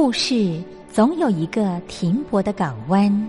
[0.00, 3.28] 故事总有一个停泊的港湾。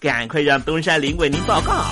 [0.00, 1.84] 赶快让东山林为您报告。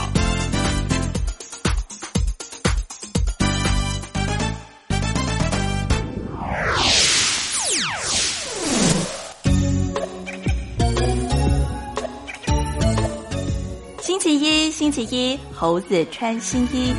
[14.00, 16.94] 星期一，星期一，猴子穿新衣。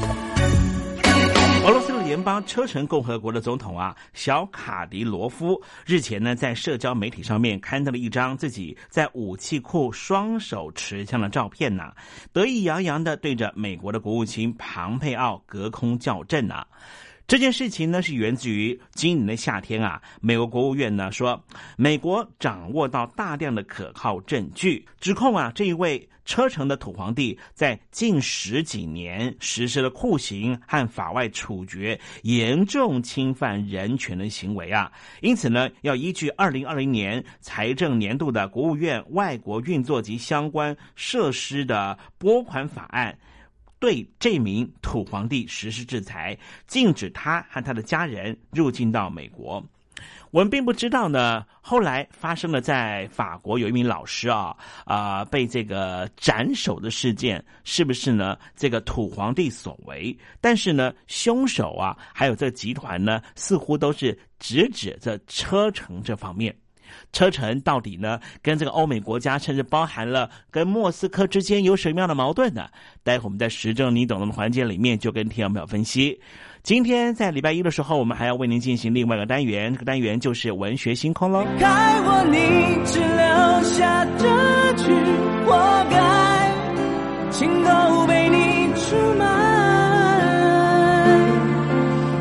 [1.66, 11.94] 俄罗斯的联邦车臣共和国的总统啊，小卡迪罗夫日前呢，在社交媒体上面刊登了一张自己在武器库双手持枪的照片呐，
[12.34, 16.66] 得意洋洋的对着美国的国务卿庞佩奥隔空叫阵呐。
[17.28, 21.40] 这件事情呢，是源自于今年的夏天啊，美国国务院呢说，
[21.78, 34.92] 美国掌握到大量的可靠证据，指控啊这一位车臣的土皇帝在近十几年实施了酷刑和法外处决，严重侵犯人权的行为啊，
[35.22, 43.18] 因此呢，要依据二零二零年财政年度的国务院外国运作及相关设施的拨款法案。
[43.80, 46.38] 对这名土皇帝实施制裁，
[46.68, 49.66] 禁止他和他的家人入境到美国。
[50.32, 54.56] 我们并不知道呢，后来发生了在法国有一名老师啊
[54.86, 58.38] 啊被这个斩首的事件，是不是呢？
[58.56, 60.16] 这个土皇帝所为？
[60.40, 66.56] 但是呢，凶手啊，还有这个集团呢，似乎都是直指着车臣这方面。
[67.12, 72.68] 车臣到底呢，跟这个欧美国家，甚至包含了跟莫斯科之间有什么样的矛盾呢？
[73.04, 76.20] 待会我们在时政你懂的环节里面就跟听众朋友分析。
[76.62, 81.44] 今天在礼拜一的时候，我们还要为您进行另外一个单元，这个单元就是文学星空喽。
[81.58, 81.68] 该
[82.02, 82.38] 我你
[82.86, 84.92] 只留下这句
[85.46, 86.52] 活该，
[87.32, 89.26] 情都被你出卖，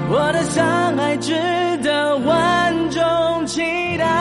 [0.08, 1.34] 我的伤害值
[1.82, 3.60] 得万众期
[3.98, 4.06] 待。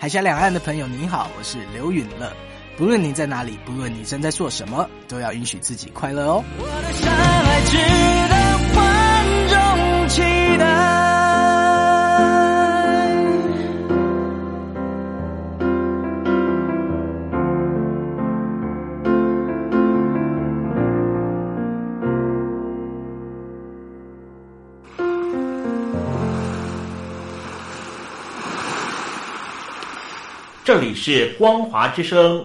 [0.00, 2.32] 海峡两岸的朋友，你好，我是刘允乐。
[2.76, 6.44] 不论你在哪里，不论你正在做什么，都要允许自己快乐哦。
[6.58, 7.76] 我的伤害值
[8.28, 8.34] 得
[8.76, 10.20] 万众期
[10.58, 10.74] 待。
[30.64, 32.44] 这里是光华之声，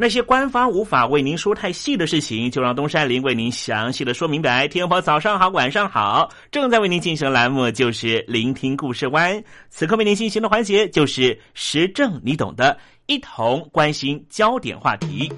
[0.00, 4.68] 那些官方无法为您说太细的事情，就让东山林为您详细的说明白。
[4.68, 9.42] 天婆早上好，晚上好，正在为您进行的栏目就是聆听故事湾。
[9.70, 15.32] 此刻为您进行的环节就是时政，你懂的，一同关心焦点话题。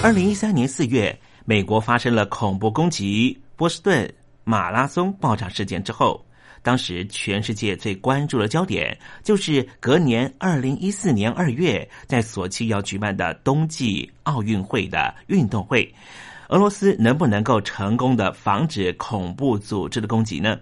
[0.00, 4.08] 二零一三年四月，美国发生了恐怖攻击，波士顿。
[4.44, 6.24] 马拉松爆炸事件之后，
[6.62, 15.92] 当时全世界最关注的焦点就是隔年二零一四年二月在索契要举办的冬季奥运会的运动会，
[16.48, 20.58] 俄罗斯能不能够成功的防止恐怖组织的攻击呢？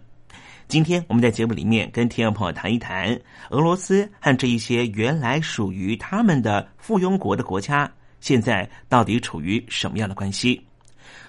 [0.69, 3.21] 今天我们在节目里面跟听众朋友谈一谈
[3.51, 10.65] 俄罗斯和这一些原来属于他们的附庸国的国家，现在到底处于什么样的关系？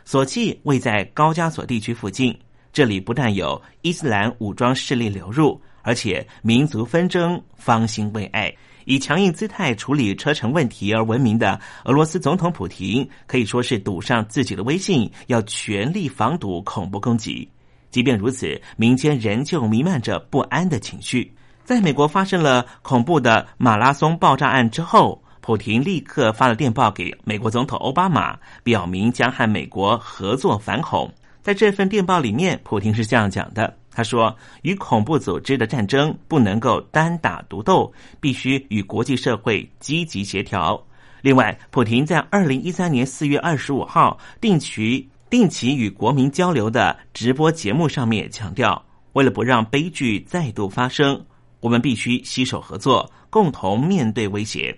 [0.06, 2.38] 索契位在高加索地区附近，
[2.72, 8.54] 这里不但有伊斯兰武装势力流入，而且民族纷争方兴未艾。
[8.86, 17.50] 以强硬姿态处理车臣问题而闻名的俄罗斯总统普京，可以说是赌上自己的威信，要全力防堵恐怖攻击。
[17.90, 21.34] 即便如此，民间仍旧弥漫着不安的情绪。
[21.64, 25.23] 在美国发生了恐怖的马拉松爆炸案之后。
[25.46, 31.14] 普廷立刻发了电报给美国总统奥巴马，表明将和美国合作反恐。
[31.42, 40.82] 在这份电报里面，普廷是这样讲的：“他说，与恐怖组织的战争不能够单打独斗，必须与国际社会积极协调。
[41.22, 48.82] 另外，普廷在二零一三年四月二十五号定期定期与国民交流的直播节目上面强调，
[49.12, 51.22] 为了不让悲剧再度发生，
[51.60, 54.74] 我们必须携手合作，共同面对威胁。”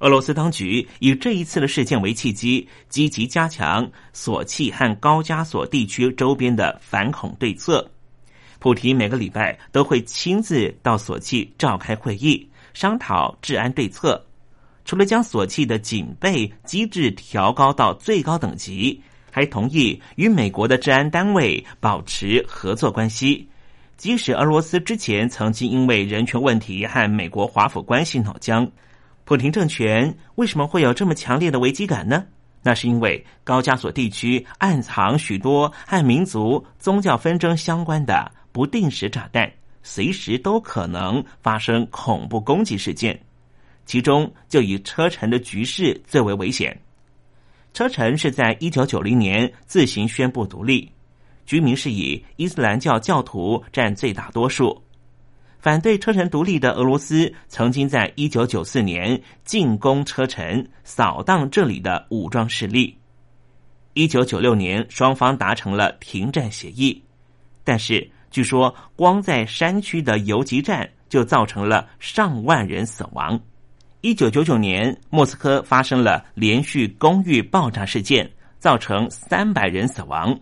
[0.00, 7.88] 俄罗斯当局以这一次的事件为契机，积极加强索契和高加索地区周边的反恐对策。
[8.58, 14.22] 普提每个礼拜都会亲自到索契召开会议，商讨治安对策。
[14.86, 23.46] 除了将索契的警备机制调高到最高等级，还同意与美国的治安单位保持合作关系。
[23.98, 28.66] 即使俄罗斯之前曾经因为人权问题和美国华府关系闹僵。
[29.30, 32.26] 普廷政权为什么会有这么强烈的危机感呢？
[32.64, 39.48] 那是因为高加索地区暗藏许多和民族、宗教纷争相关的不定时炸弹，
[39.84, 43.16] 随时都可能发生恐怖攻击事件。
[43.86, 46.76] 其中就以车臣的局势最为危险。
[47.72, 50.90] 车臣是在一九九零年自行宣布独立，
[51.46, 54.82] 居民是以伊斯兰教教徒占最大多数。
[55.60, 62.96] 反对车臣独立的俄罗斯曾经在一九九四年进攻车臣，扫荡这里的武装势力。
[63.92, 67.04] 一九九六年，双方达成了停战协议，
[67.62, 73.38] 但是据说光在山区的游击战就造成了上万人死亡。
[74.00, 80.40] 一九九九年，莫斯科发生了连续公寓爆炸事件，造成三百人死亡。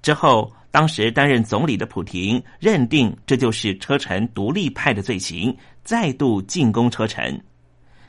[0.00, 0.52] 之后。
[0.74, 7.40] 当时担任总理的普廷认定这就是车臣独立派的罪行，再度进攻车臣。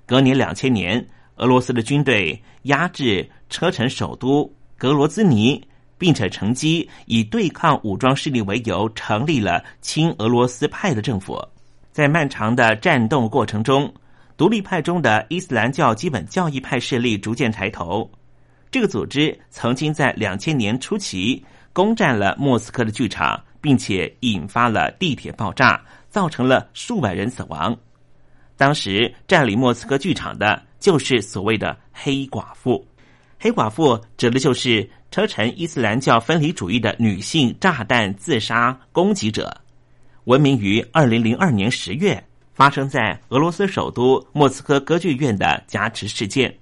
[0.07, 5.63] 隔年两千年，俄罗斯的军队压制车臣首都格罗兹尼，
[5.99, 11.39] 并且乘机以对抗武装势力为由，成立了亲俄罗斯派的政府。
[11.91, 13.93] 在漫长的战斗过程中，
[14.37, 18.09] 独立派中的伊斯兰教基本教义派势力逐渐抬头。
[18.71, 21.45] 这个组织曾经在两千年初期。
[21.75, 27.77] 攻占了莫斯科的剧场，并且引发了地铁爆炸，造成了数百人死亡。
[28.55, 32.87] 当时占领莫斯科剧场的就是所谓的黑寡妇。
[33.37, 39.53] 黑寡妇指的就是车臣伊斯兰教分离主义的女性炸弹自杀攻击者，
[40.23, 46.57] 闻名于二零零二年十月发生在俄罗斯首都莫斯科歌剧院的加持事件。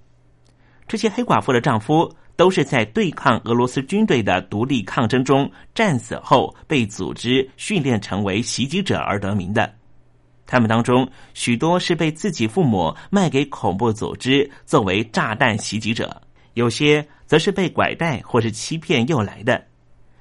[0.87, 2.11] 这些黑寡妇的丈夫。
[2.35, 9.71] 都是在对抗俄罗斯军队的独立抗争中战死后，被组织训练成为袭击者而得名的。
[10.45, 16.21] 他们当中许多是被自己父母卖给恐怖组织作为炸弹袭击者，
[16.53, 19.63] 有些则是被拐带或是欺骗诱来的。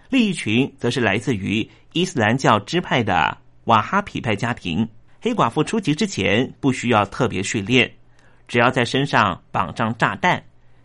[0.09, 4.89] 另一群则是来自于伊斯兰教支派的瓦哈皮派家庭。
[5.21, 7.91] 黑寡妇出击之前不需要特别训练，
[8.49, 10.43] 只要在身上绑上炸弹。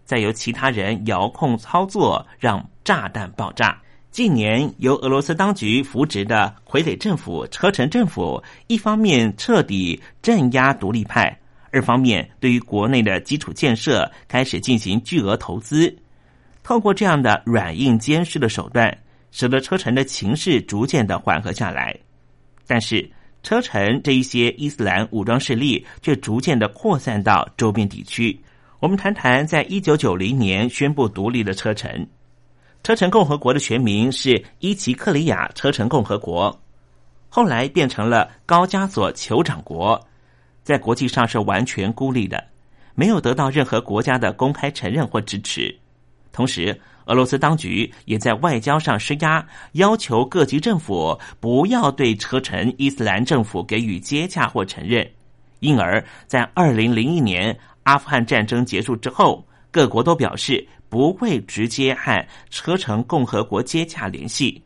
[0.08, 3.78] 再由其他人遥控操作，让炸弹爆炸。
[4.10, 11.38] 近年由俄罗斯当局扶植的傀儡政府车臣政府，一方面彻底镇压独立派，
[11.72, 15.94] 二方面对于国内的基础建设开始进行巨额投资。
[16.64, 18.98] 透过这样的软硬兼施的手段，
[19.32, 21.96] 使得车臣的情势逐渐的缓和下来。
[22.66, 23.08] 但是，
[23.44, 28.38] 车臣这一些伊斯兰武装势力却逐渐的扩散到周边地区。
[28.80, 32.08] 我们谈谈，在一九九零年宣布独立的车臣。
[32.84, 36.56] 车臣共和国的全名是伊奇克里亚车臣共和国，
[37.28, 40.00] 后来变成了高加索酋长国，
[40.62, 42.44] 在国际上是完全孤立的，
[42.94, 45.76] 没有得到任何国家的公开承认或支持。
[46.32, 55.10] 同时，俄罗斯当局也在外交上施压，要求各级政府不要对车臣伊斯兰政府给予接洽或承认。
[55.62, 57.58] 因而，在二零零一年
[57.88, 60.68] 阿富汗战争结束之后，各国都表示。
[60.90, 64.64] 不会直接和车臣共和国接洽联系，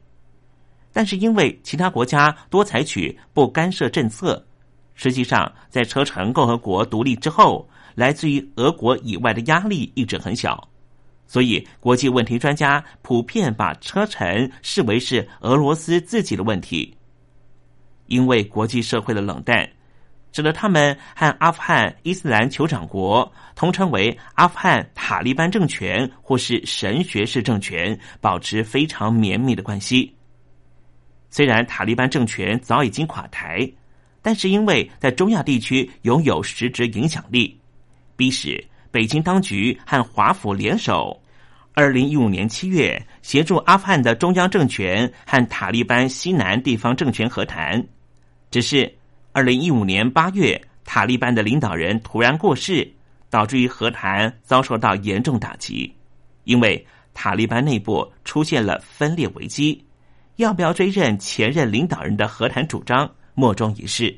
[0.94, 4.46] 但是因为其他国家多采取不干涉政策，
[4.94, 10.70] 实际上在车臣共和国独立之后，来自于俄国以外的压力一直很小，
[11.26, 16.96] 所以国际问题专家普遍把车臣视为是俄罗斯自己的问题，
[18.06, 19.68] 因为国际社会的冷淡。
[20.34, 30.16] 使得他们和阿富汗伊斯兰酋长国同称为阿富汗塔利班政权或是神学式政权，保持非常绵密的关系。
[31.30, 33.70] 虽然塔利班政权早已经垮台，
[34.22, 37.60] 但是因为在中亚地区拥有实质影响力，
[38.16, 41.22] 逼使北京当局和华府联手，
[41.74, 47.86] 二零一五年七月协助阿富汗的中央政权和塔利班西南地方政权和谈，
[48.50, 48.90] 只是。
[49.34, 52.92] 二零一五年八月，塔利班的领导人突然过世，
[53.30, 55.90] 导致于和谈遭受到严重打击。
[56.44, 59.82] 因为塔利班内部出现了分裂危机，
[60.36, 64.14] 要不要追认前任领导人的和谈主张，莫衷一是。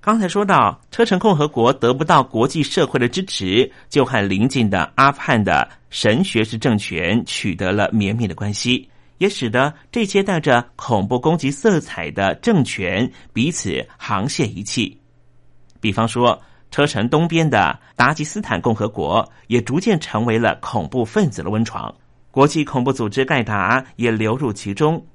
[0.00, 8.88] 刚才说到，车臣共和国得不到国际社会的支持，就和邻近的阿富汗的神学式政权取得了绵密的关系。
[9.18, 13.70] 也使得这些带着恐怖攻击色彩的政权彼此
[14.00, 15.00] 沆瀣一气。
[15.80, 21.94] 比方说，车臣东边的达吉斯坦共和国也逐渐成为了恐怖分子的温床，
[22.30, 25.06] 国际恐怖组织盖达也流入其中。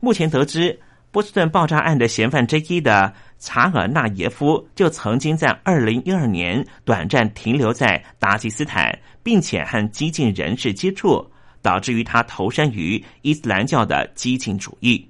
[0.00, 0.80] 目前得知，
[1.10, 11.24] 波士顿爆炸案的嫌犯之一的查尔纳耶夫就曾经在二零一二年短暂停留在达吉斯坦，并且和激进人士接触。
[11.62, 15.06] 导致于他投身于伊斯兰教的激进主义，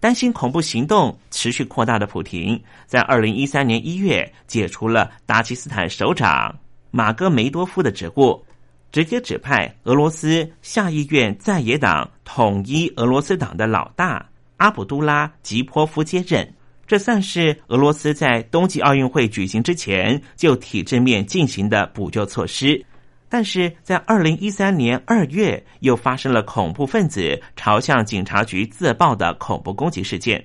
[0.00, 6.58] 担心恐怖行动持续扩大的普廷，在二零一三年一月解除了达吉斯坦首长
[6.90, 8.44] 马戈梅多夫的职务，
[8.90, 14.28] 直接指派俄罗斯下议院在野党统一俄罗斯党的老大
[14.58, 16.52] 阿卜杜拉吉波夫接任。
[16.84, 22.84] 这算是俄罗斯在冬季奥运会举行之前就体制面进行的补救措施。
[23.32, 30.44] 但是在二零一三年二月，又发生了恐怖分子朝向警察局自爆的恐怖攻击事件。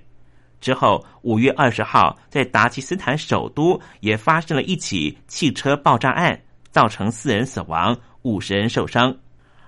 [0.62, 6.40] 之后，五月二十号，在达吉斯坦首都也发生了一起汽车爆炸案，
[6.72, 9.14] 造成四人死亡、五十人受伤。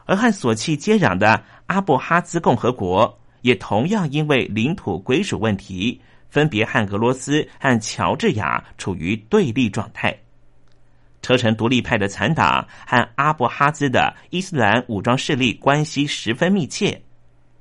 [0.06, 10.18] 而和索契接壤的阿布哈兹共和国，也同样因为领土归属问题，分别和俄罗斯和乔治亚处于对立状态。
[11.22, 17.02] 车臣独立派的残党和阿布哈兹的伊斯兰武装势力关系十分密切，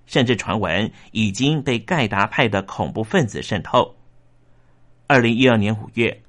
[0.06, 3.96] 甚至传闻已经被盖达派的恐怖分子渗透。
[5.06, 6.22] 二零一二年五月，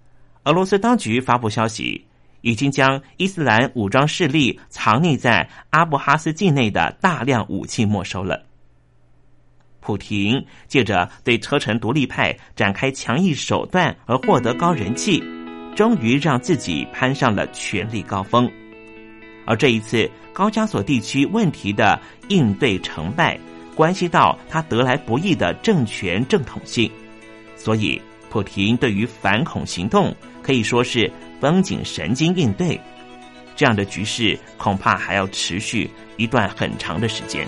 [0.43, 2.05] 俄罗斯当局发布消息，
[2.41, 8.45] 已经将伊斯兰武装势力藏匿在阿布哈斯境内的大量武器没收了。
[9.81, 15.23] 普廷借着对车臣独立派展开强硬手段而获得高人气。
[15.79, 18.51] 终于让自己攀上了权力高峰，
[19.45, 23.39] 而这一次高加索地区问题的应对成败，
[23.75, 26.91] 关系到他得来不易的政权正统性，
[27.55, 27.97] 所以
[28.29, 30.13] 普廷对于反恐行动
[30.43, 32.77] 可以说是绷紧神经应对，
[33.55, 37.47] 这样的局势恐怕还要持续一段很长的时间。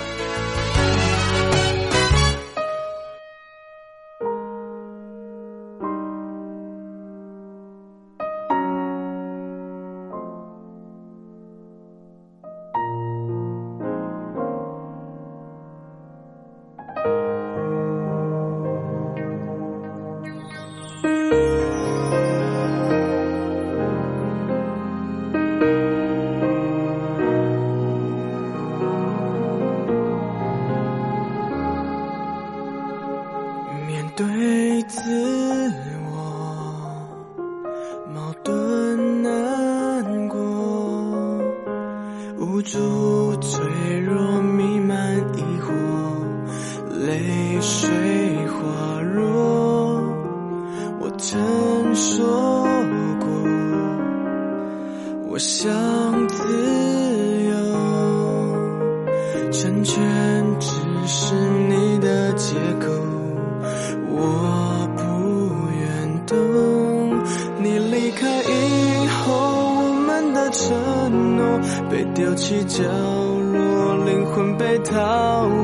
[70.71, 74.93] 承诺被丢弃角落，灵魂被掏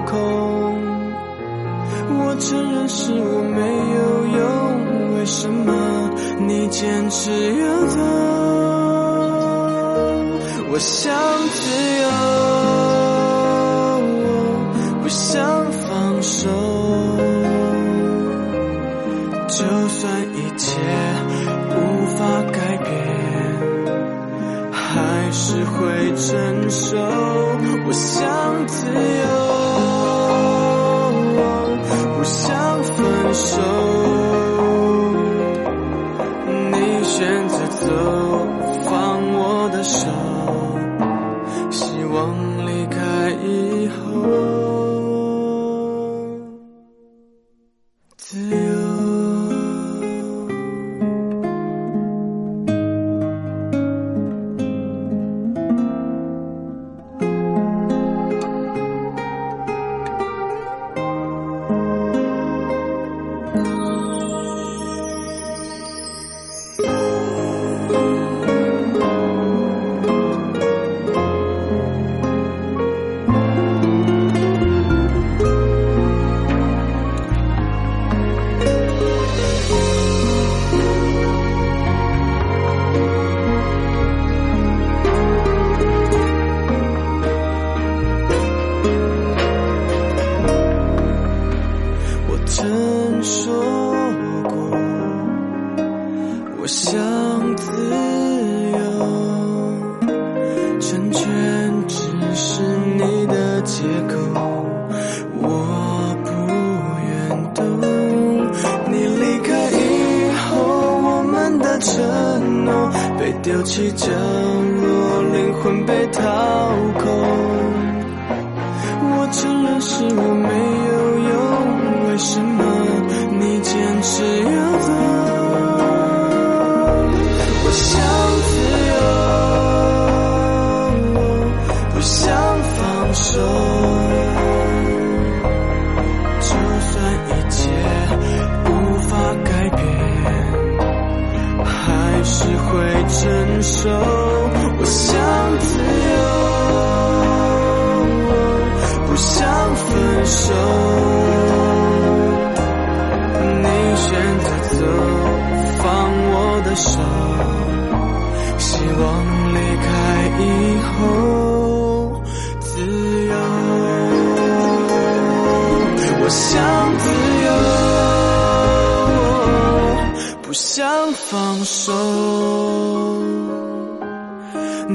[0.06, 0.16] 空。
[2.10, 3.62] 我承认是我没
[3.96, 4.00] 有
[4.38, 4.46] 用，
[5.18, 5.74] 为什么
[6.46, 8.00] 你坚持要走？
[10.70, 11.14] 我想
[11.50, 11.58] 自
[12.02, 12.08] 由，
[14.24, 14.28] 我
[15.02, 15.42] 不想
[15.72, 16.50] 放手，
[19.48, 20.04] 就算
[20.36, 20.68] 一切。
[25.58, 28.94] 只会承受我想自由
[32.16, 33.97] 不想分手。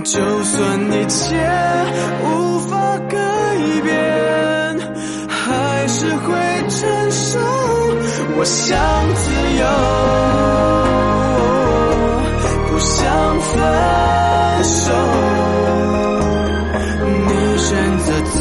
[0.04, 1.36] 就算一切
[2.24, 3.16] 无法改
[3.82, 4.76] 变，
[5.28, 6.34] 还是会
[6.68, 7.38] 承受。
[8.36, 8.76] 我想
[9.14, 9.64] 自由，
[12.68, 13.50] 不想分
[14.64, 14.92] 手，
[17.28, 18.40] 你选择走，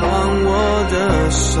[0.00, 0.02] 放
[0.44, 0.48] 我
[0.90, 0.94] 的
[1.30, 1.60] 手。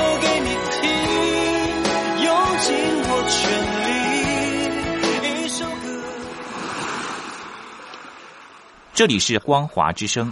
[8.93, 10.31] 这里是光华之声。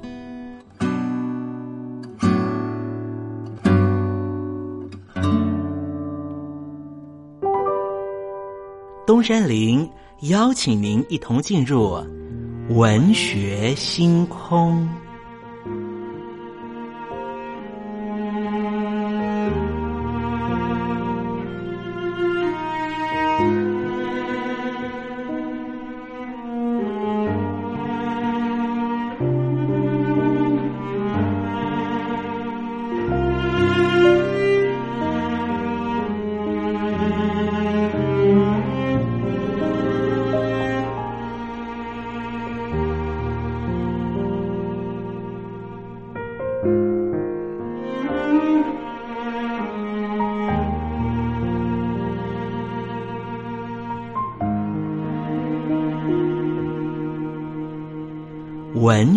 [9.11, 12.01] 东山林邀请您一同进入
[12.69, 14.87] 文学星空。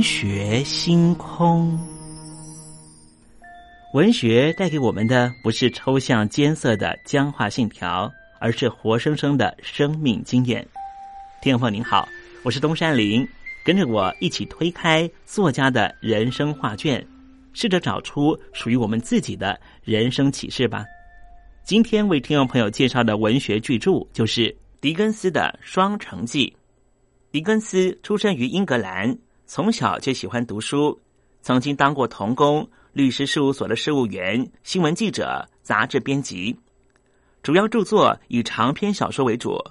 [0.04, 1.80] 学星空，
[3.94, 10.60] 文学带给我们的不是抽象艰涩的僵化信条，而是活生生的生命经验。
[11.40, 12.06] 听众朋友您好，
[12.42, 13.26] 我是东山林，
[13.64, 17.02] 跟着我一起推开作家的人生画卷，
[17.54, 20.84] 试着找出属于我们自己的人生启示吧。
[21.64, 26.46] 今天为听众朋友介绍的文学巨著就是狄更斯的《双城记》。
[27.32, 30.98] 狄更斯出生于英格兰，从小就喜欢读书，
[31.42, 36.56] 曾经当过童工、律师事务所的事务员、新闻记者、杂志编辑。
[37.42, 39.62] 主要著作以长篇小说为主，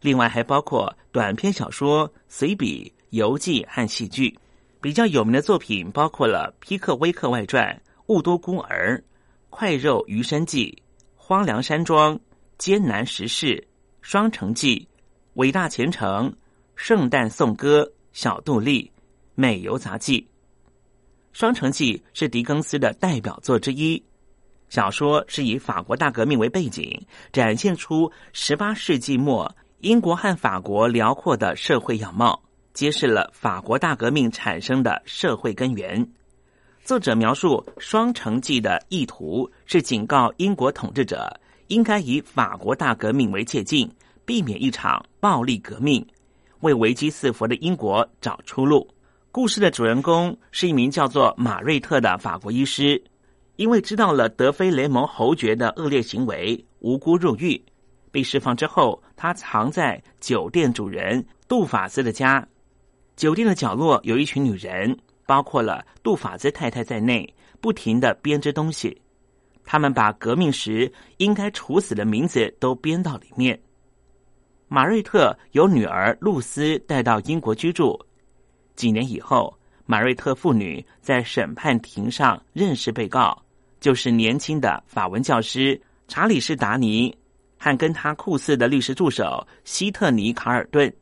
[0.00, 4.38] 另外还包括短篇小说、随笔、游记和戏剧。
[4.80, 7.66] 比较有名的作品包括了《皮克威克外传》
[8.06, 8.96] 《雾都孤儿》
[9.50, 10.70] 《快肉余生记》。
[11.16, 12.16] 荒凉山庄、
[12.56, 13.66] 艰难时事、
[14.00, 14.86] 双城记、
[15.34, 16.32] 伟大前程、
[16.76, 18.88] 圣诞颂歌、小杜丽、
[19.36, 20.26] 美游杂记。
[21.32, 24.02] 双城记是狄更斯的代表作之一。
[24.68, 27.00] 小说是以法国大革命为背景，
[27.32, 32.42] 展现出十八世纪末英国和法国辽阔的社会样貌，
[32.74, 36.04] 揭示了法国大革命产生的社会根源。
[36.82, 43.88] 作者描述双城记的意图是警告英国统治者，应该以法国大革命为借鉴，
[44.24, 46.04] 避免一场暴力革命，
[46.60, 48.88] 为危机四伏的英国找出路。
[49.36, 52.98] 故事的主人公是一名叫做马瑞特的法国医师，
[53.56, 57.62] 因为知道了德菲雷蒙侯爵的恶劣行为，无辜入狱。
[58.10, 62.48] 被释放之后，他藏在酒店主人杜法斯的家。
[63.14, 64.98] 酒店的角落有一群女人。
[65.26, 68.98] 包括了杜法兹太太在内，不停的编织东西。
[69.66, 73.60] 他们把革命时应该处死的名字都编到里面。
[74.66, 78.00] 马瑞特由女儿露丝带到英国居住。
[78.76, 79.52] 几年以后，
[79.86, 83.36] 马瑞特父女在审判庭上认识被告，
[83.80, 87.12] 就是年轻的法文教师查理士达尼
[87.58, 90.92] 和跟他酷似的律师助手希特尼卡尔顿。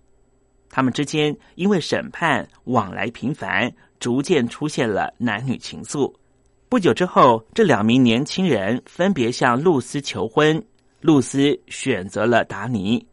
[0.71, 3.71] 他们之间因为审判往来频繁。
[4.01, 6.13] 逐渐出现了男女情愫。
[6.69, 10.63] 不久之后，这两名年轻人分别向露丝求婚。
[11.01, 13.07] 露丝选择了达尼。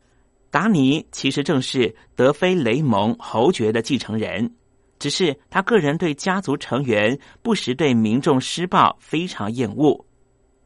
[0.52, 4.54] 达尼其实正是德菲雷蒙侯爵的继承人，
[5.00, 10.06] 只是他个人对家族成员不时对民众施暴非常厌恶。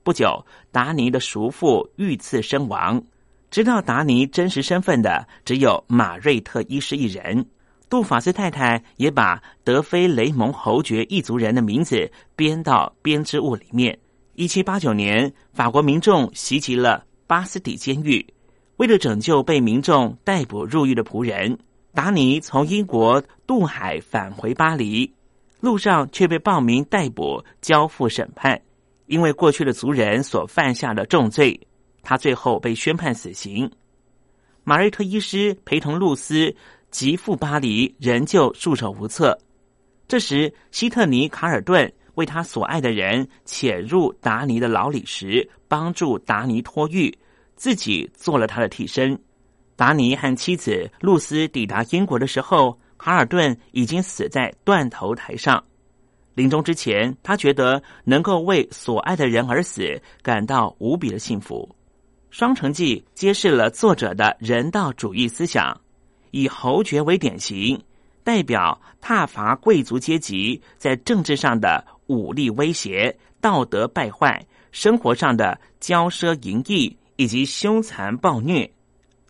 [0.03, 3.01] 不久，达尼的叔父遇刺身亡。
[3.51, 7.45] 知道达尼真实身份的只有马瑞特医师一人。
[7.87, 13.97] 杜法斯太太也把德菲雷蒙侯爵一族人的名字编到编织物里面。
[14.33, 18.25] 一七八九年，法国民众袭击了巴斯底监狱，
[18.77, 21.57] 为了拯救被民众逮捕入狱的仆人，
[21.93, 25.13] 达尼从英国渡海返回巴黎，
[25.61, 28.61] 路上却被暴民逮捕，交付审判。
[29.07, 31.59] 因为过去的族人所犯下的重罪，
[32.01, 33.69] 他最后被宣判死刑。
[34.63, 36.55] 马瑞特医师陪同露丝。
[36.91, 39.37] 急赴巴黎，仍旧束手无策。
[40.07, 47.13] 这时，希特尼卡尔顿为他所爱的人潜入达尼的牢里时，帮助达尼脱狱，
[47.55, 49.19] 自己做了他的替身。
[49.75, 55.63] 达尼和妻子露丝抵达英国的时候，卡尔顿已经死在断头台上。
[56.33, 61.69] 临终之前，他觉得能够为所爱的人而死，感到无比的幸福。
[62.37, 65.79] 《双城记》揭示了作者的人道主义思想。
[66.31, 67.81] 以侯爵为典型，
[68.21, 78.69] 代表踏伐贵族阶级在政治上的武力威胁、道德败坏、生活上的骄奢淫逸以及凶残暴虐。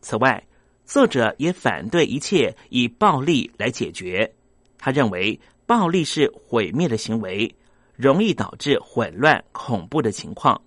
[0.02, 0.44] 此外，
[0.86, 4.32] 作者也反对一切以暴力来解决。
[4.78, 7.56] 他认为暴力是毁灭的行为，
[7.96, 10.62] 容易导致混乱、恐怖的情况。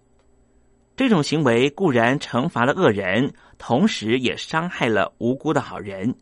[0.96, 6.12] 这种行为固然惩罚了恶人，同时也伤害了无辜的好人。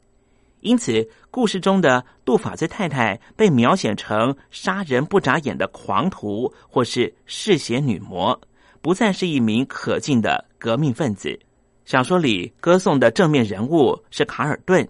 [0.61, 8.39] 因此，故事中的杜法兹太太被描写成杀人不眨眼的狂徒，或是嗜血女魔，
[8.87, 11.37] 不再是一名可敬的革命分子。
[11.84, 14.89] 小说里歌颂的正面人物是卡尔顿，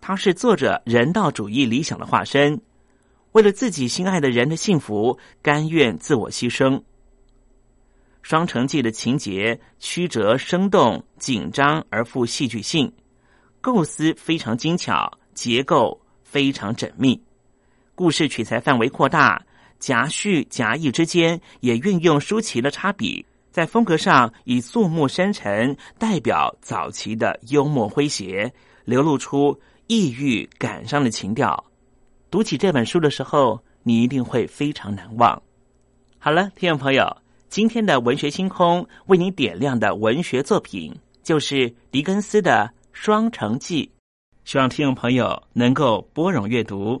[0.00, 2.60] 他是作者人道主义理想的化身，
[3.32, 6.76] 为了自己心爱的人的幸福，甘愿自我牺牲。
[8.22, 12.92] 《双城记》的情节曲折生动、紧张而富戏剧性。
[13.60, 17.20] 构思非常精巧，结构非常缜密，
[17.96, 19.44] 故事取材范围扩大，
[19.78, 28.52] 夹叙夹议之间也运用舒淇的插笔，在风格上以肃穆深沉代表早期的幽默诙谐，
[28.84, 31.64] 流露出抑郁感伤的情调。
[32.30, 35.42] 读起这本书的时候，你一定会非常难忘。
[36.18, 37.16] 好了，听众朋友，
[37.48, 42.72] 今天的文学星空为你点亮的文学作品就是狄更斯的。
[43.00, 43.88] 双城记，
[44.44, 47.00] 希望听众朋友能够拨冗阅读。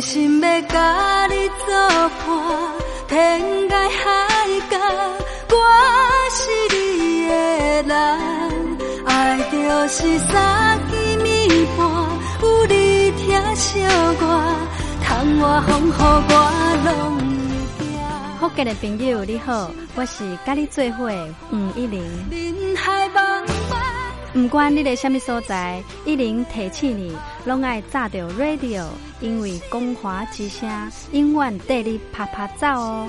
[0.00, 1.76] 真心要甲你作
[2.24, 2.26] 伴，
[3.06, 3.38] 天
[3.68, 4.08] 涯海
[4.70, 4.78] 角，
[5.50, 5.54] 我
[6.30, 6.40] 是
[6.74, 7.32] 你的
[7.82, 7.92] 人。
[9.04, 11.78] 爱就是三更暝半，
[12.40, 13.80] 有你疼惜
[14.22, 14.22] 我，
[15.04, 16.32] 窗外风雨我
[16.86, 16.88] 拢
[17.78, 17.86] 会惊。
[18.40, 22.02] 福建的朋友你好，我是甲你做伙的黄一玲。
[24.34, 24.48] 唔。
[24.48, 28.84] 管你在什么所在，一零提起你，拢爱炸着 radio，
[29.20, 30.68] 因为光华之声
[31.12, 33.08] 永远带你啪啪走哦。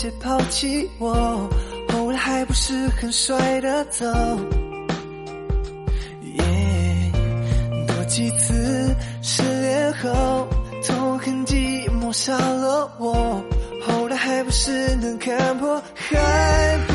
[0.00, 1.46] 世界抛弃我，
[1.92, 4.06] 后来还不是很帅的走。
[6.36, 7.12] 耶，
[7.86, 10.48] 多几次失恋后，
[10.86, 13.44] 痛恨寂寞杀了我，
[13.86, 16.94] 后来还不是能看破，还不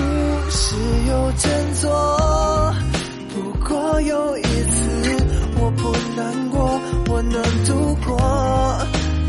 [0.49, 0.75] 是
[1.07, 2.73] 有振作。
[3.35, 5.23] 不过有一次
[5.59, 6.81] 我不难过，
[7.13, 8.17] 我能度过。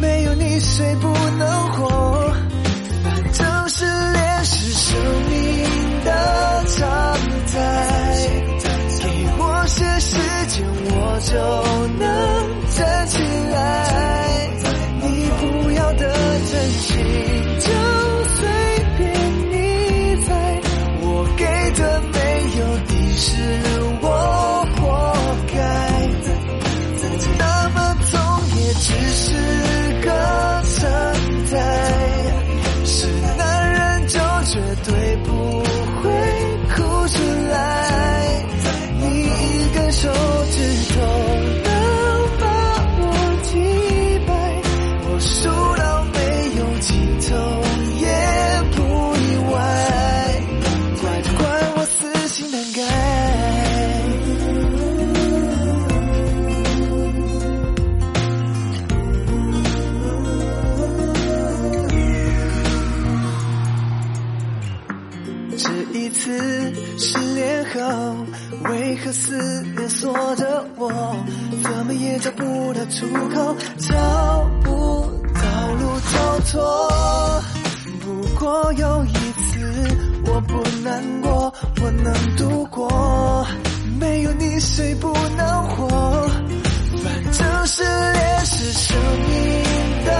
[0.00, 2.25] 没有你谁不能活？
[3.78, 4.96] 失恋是生
[5.28, 7.14] 命的常
[7.52, 7.54] 态
[9.02, 9.04] 给
[9.38, 10.16] 我些时
[10.46, 11.36] 间我就
[11.98, 12.08] 能
[12.70, 13.18] 站起
[13.52, 13.56] 来。
[15.02, 15.04] 你
[15.40, 16.08] 不要的
[16.50, 17.45] 真心
[68.68, 70.90] 为何思念锁着我？
[71.62, 75.40] 怎么也找不到出口，找不到
[75.74, 77.42] 路逃脱。
[78.00, 78.06] 不
[78.38, 79.58] 过有一次
[80.26, 81.52] 我不难过，
[81.82, 83.46] 我能度过。
[83.98, 85.88] 没有你谁不能活？
[87.02, 89.64] 反正失恋是生命
[90.04, 90.10] 的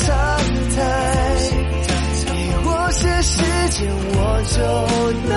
[0.00, 0.08] 常
[0.76, 0.78] 态。
[2.26, 2.32] 给
[2.64, 4.58] 我些时间，我就
[5.28, 5.30] 能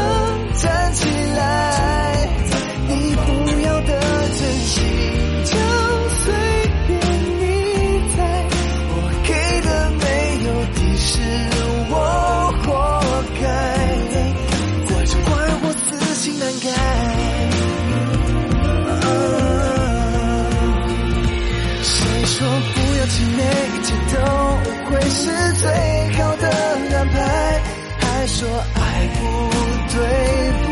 [25.13, 25.69] 是最
[26.17, 27.61] 好的安排？
[27.99, 28.81] 还说爱
[29.13, 29.19] 不
[29.93, 29.97] 对，
[30.63, 30.65] 不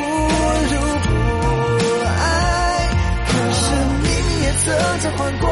[0.71, 0.73] 如
[1.03, 1.07] 不
[2.07, 2.11] 爱。
[3.27, 3.63] 可是
[4.01, 4.65] 明明也曾
[5.01, 5.45] 交换过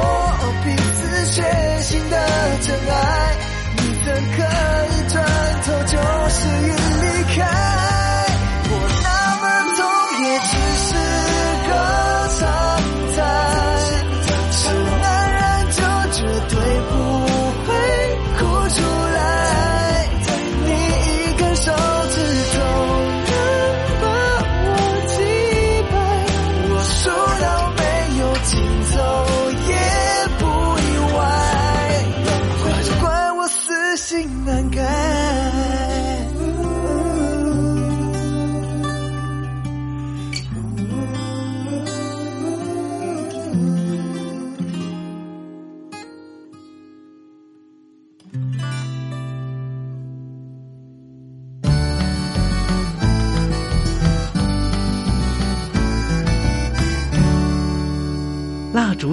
[0.63, 0.99] 彼此
[1.33, 1.37] 全
[1.83, 2.15] 心的
[2.61, 2.93] 真爱，
[3.77, 4.37] 你怎可